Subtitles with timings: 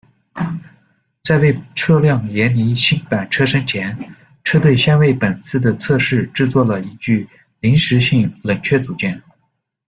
[1.23, 9.21] 在为车辆研拟新版车身前，车队先为本次的测试制作了一具临时性冷却组件。